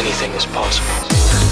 Anything 0.00 0.32
is 0.32 0.46
possible. 0.46 1.49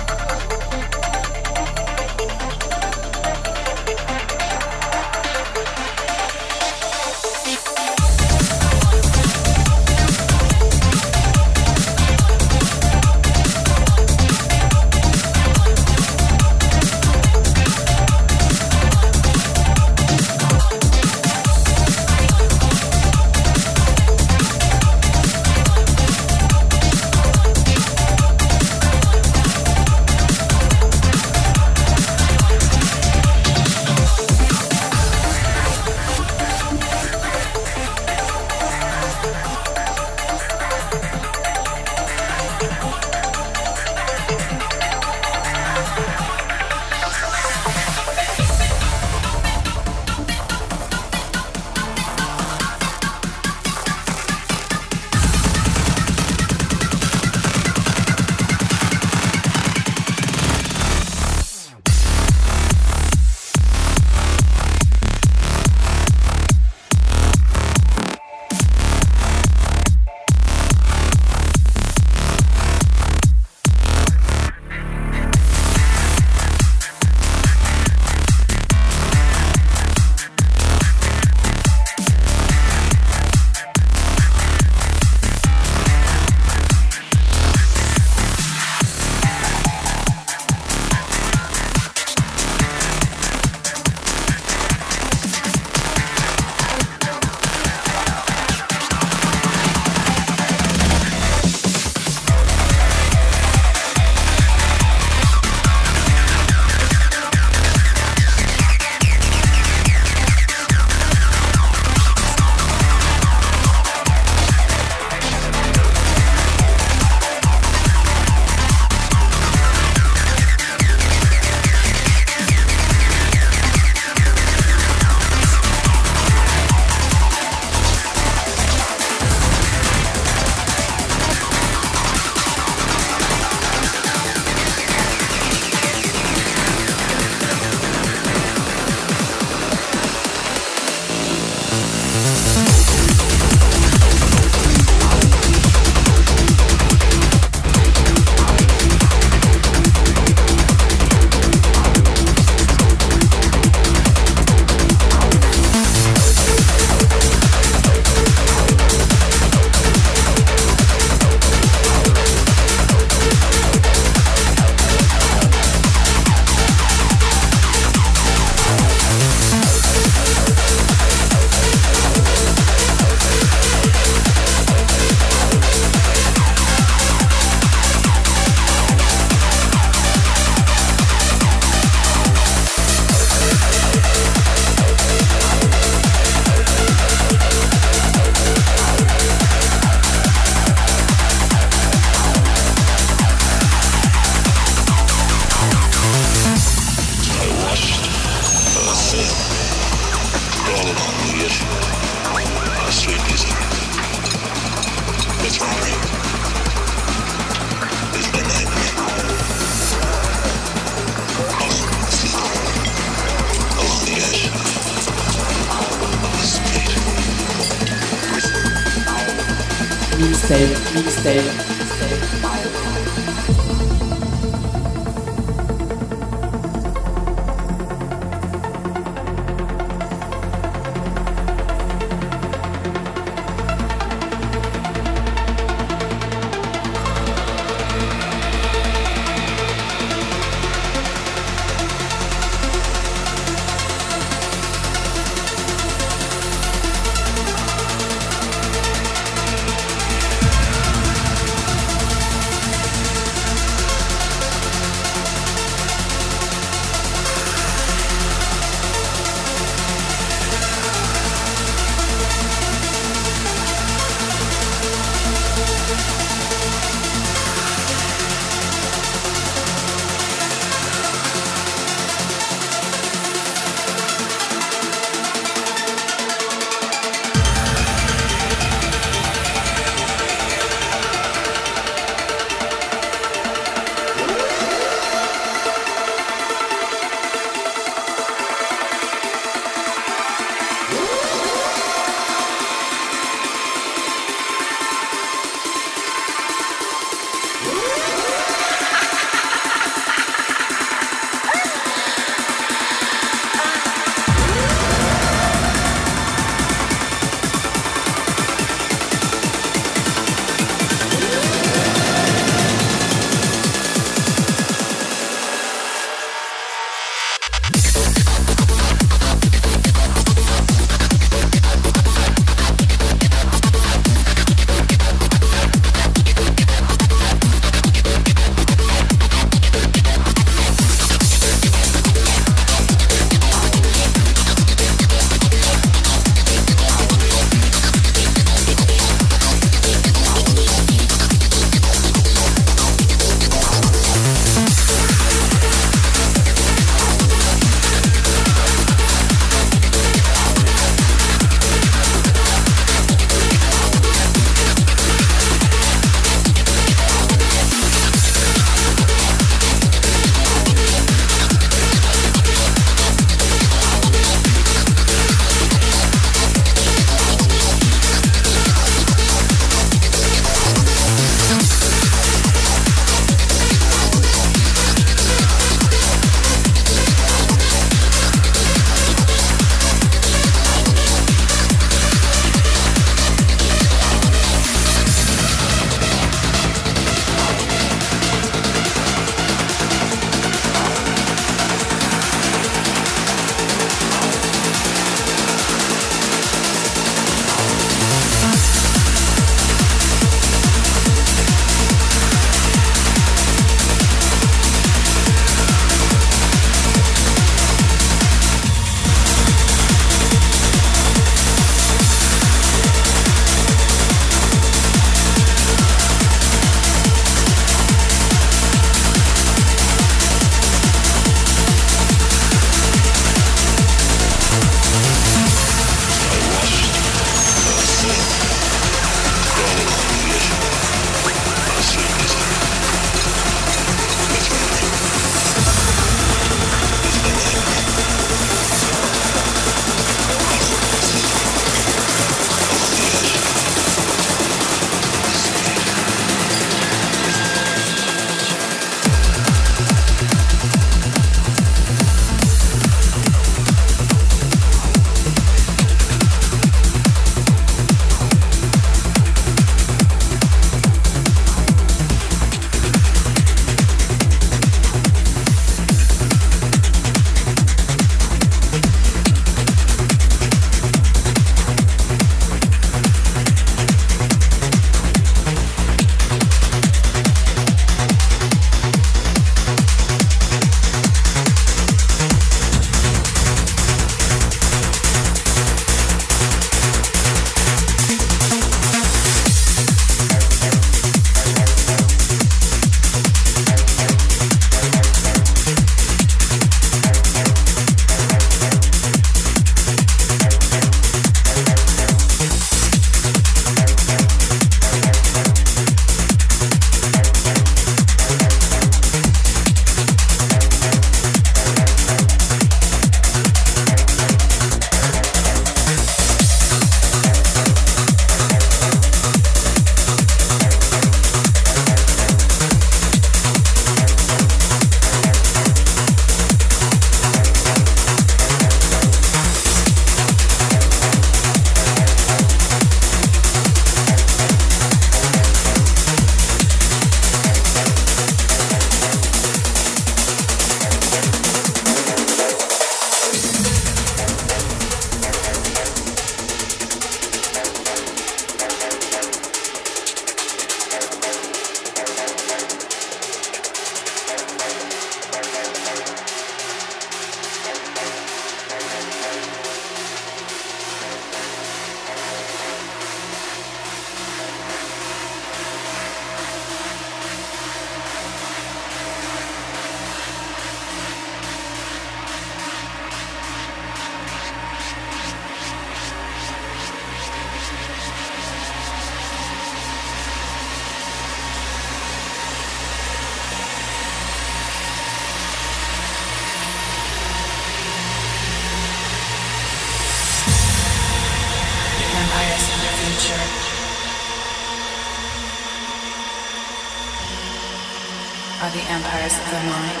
Empires 598.88 599.36
of 599.38 599.50
the 599.50 599.62
mind. 599.66 600.00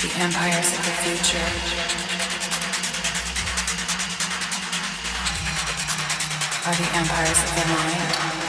The 0.00 0.10
empires 0.22 0.68
of 0.72 0.84
the 0.84 0.94
future. 1.04 1.48
Are 6.66 6.74
the 6.74 6.88
empires 6.96 7.42
of 7.42 7.54
the 7.54 7.66
mind. 7.74 8.43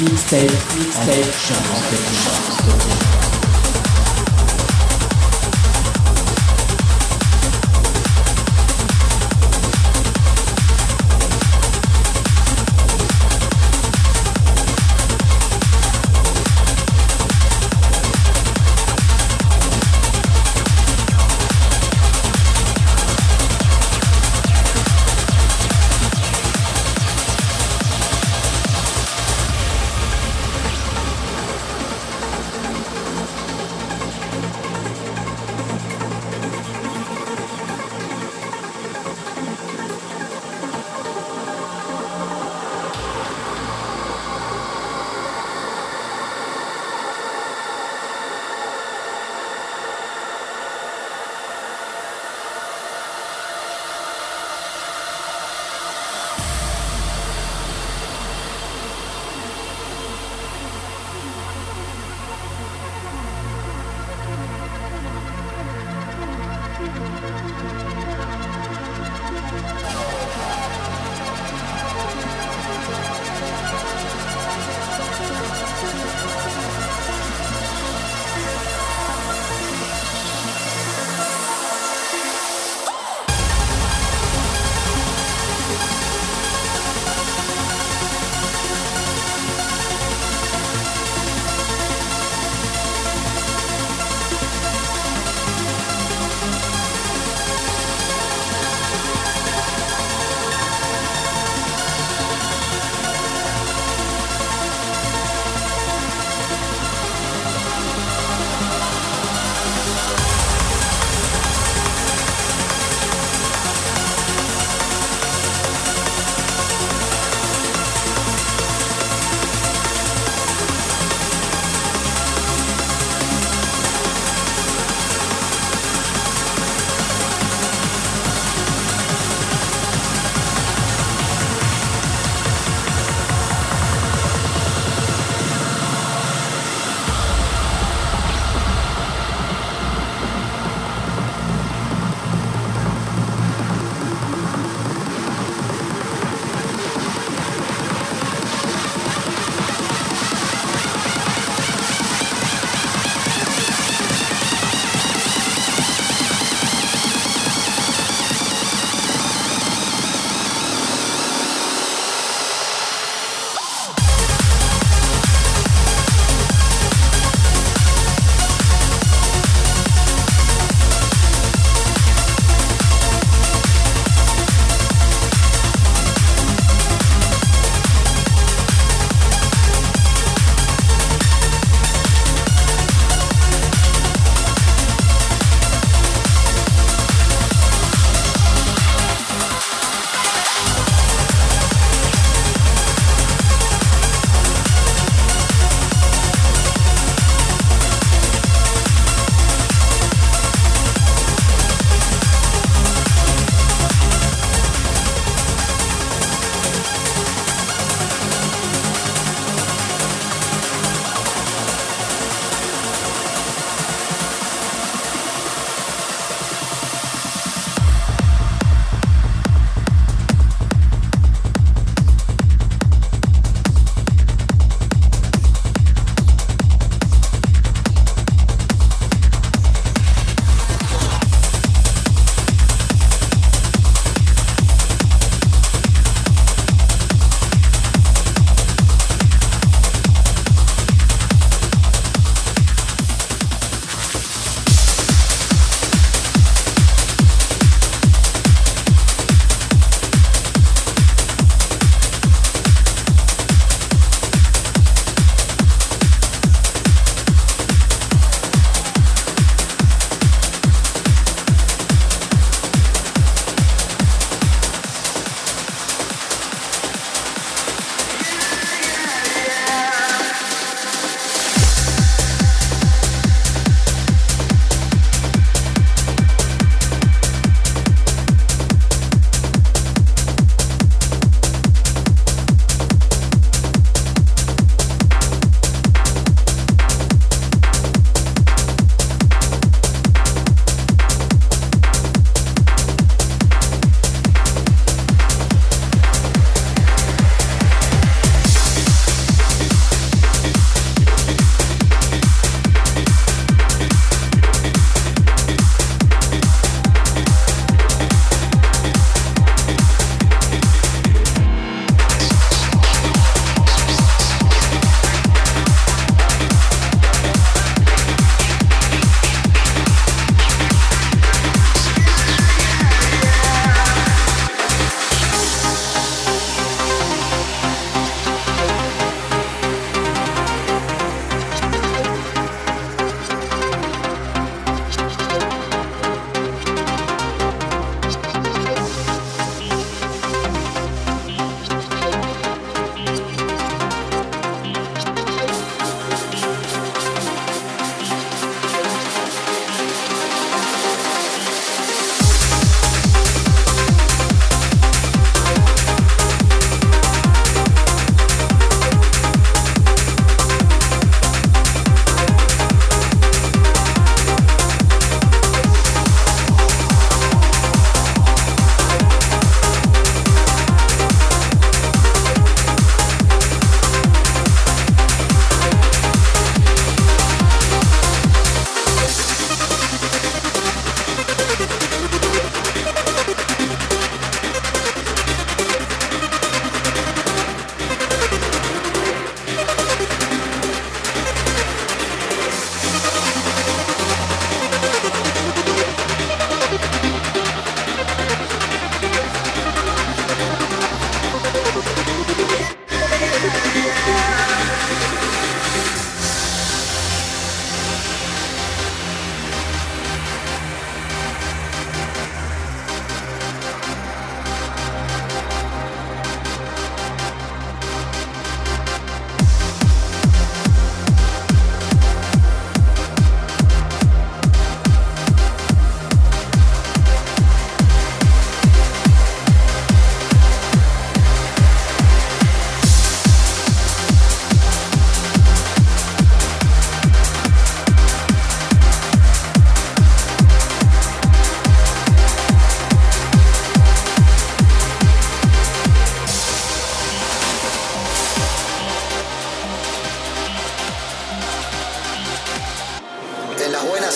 Mixtape, 0.00 0.52
mixtape, 0.76 1.28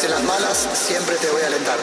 las 0.09 0.23
malas 0.25 0.69
siempre 0.75 1.17
te 1.17 1.31
voy 1.31 1.43
a 1.43 1.47
alentar. 1.47 1.79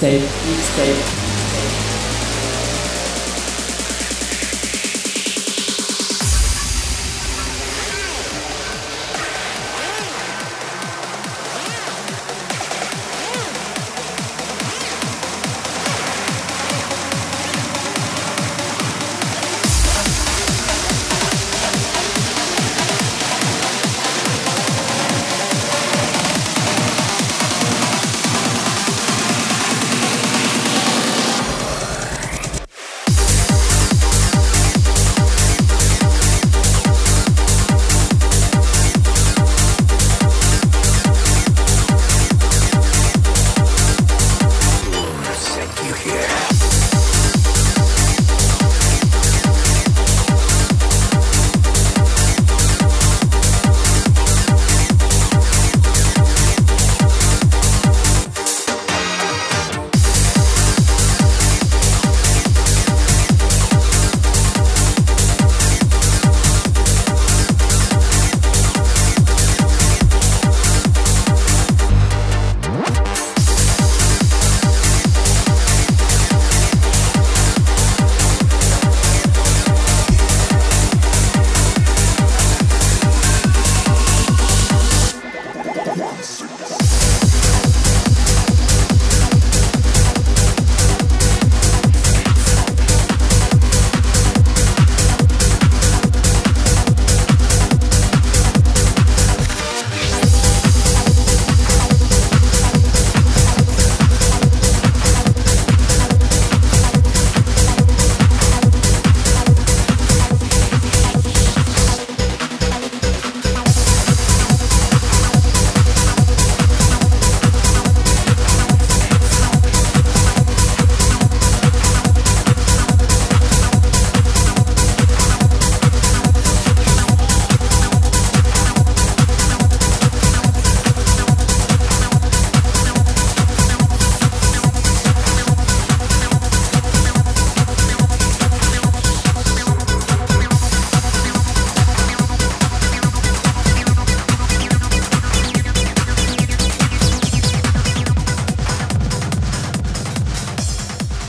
mixtape, 0.00 0.22
Stay. 0.22 1.07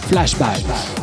Flashback. 0.10 0.99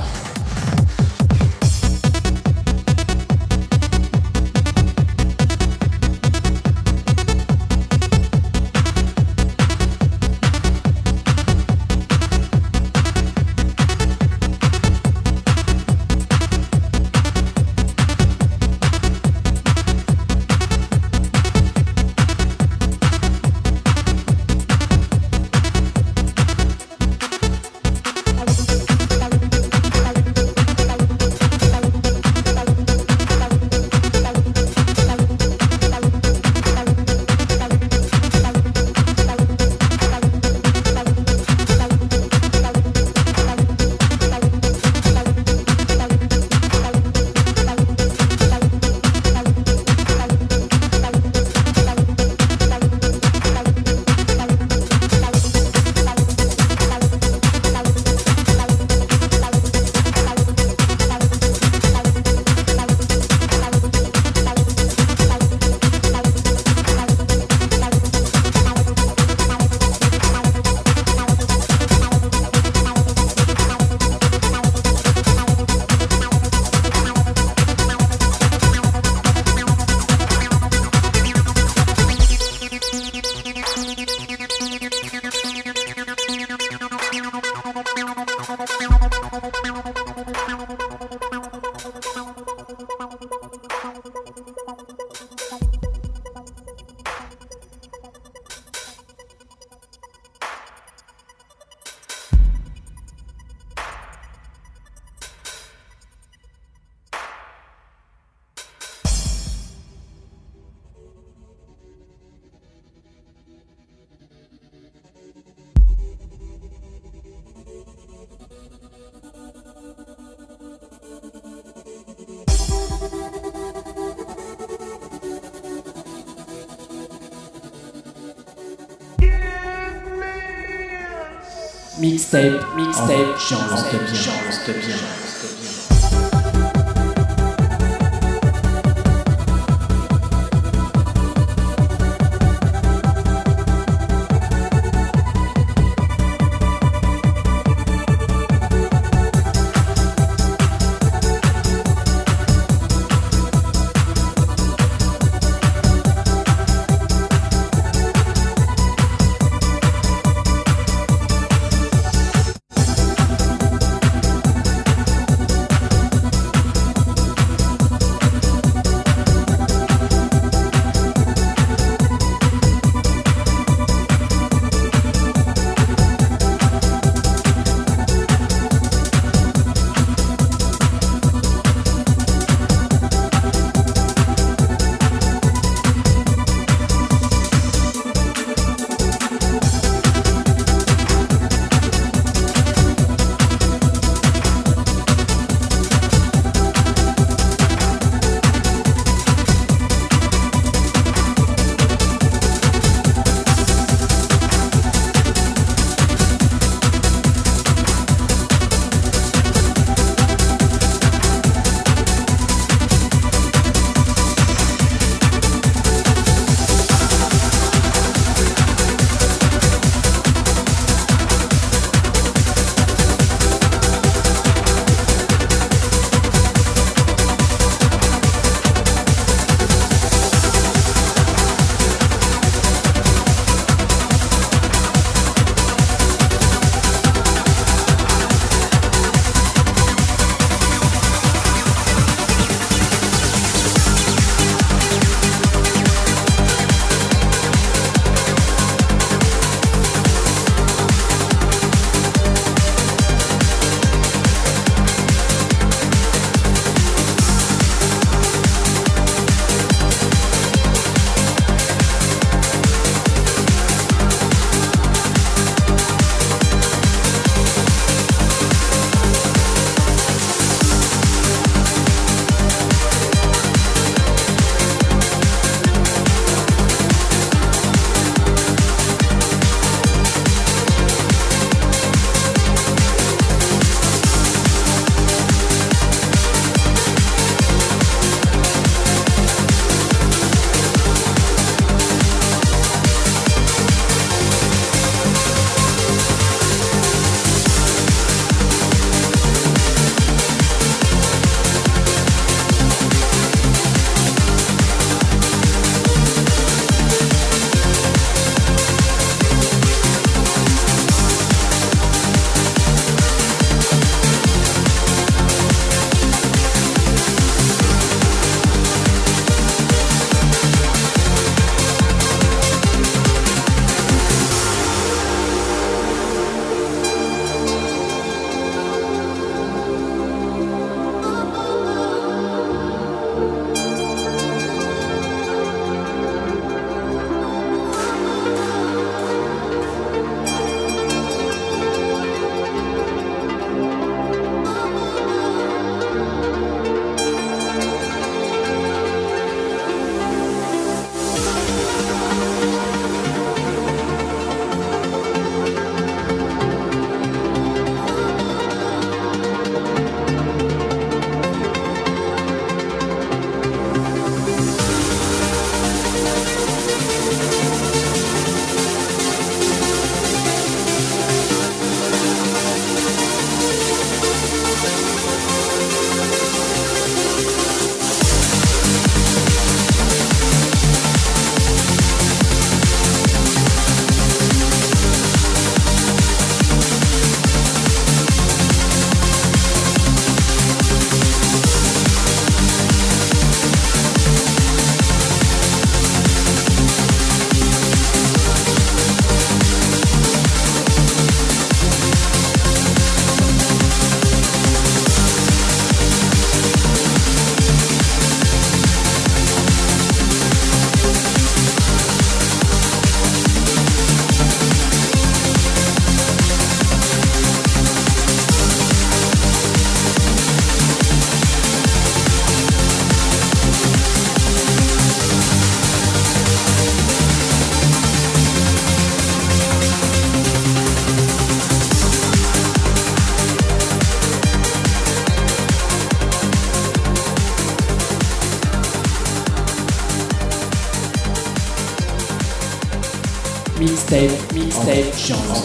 Mixtape, 132.07 132.65
mixtape, 132.77 133.37
chante 133.37 133.99
bien, 133.99 134.15
chante 134.15 134.73
bien. 134.79 135.26